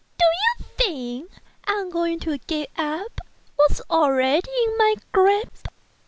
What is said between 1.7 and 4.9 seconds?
am going to give up what is already in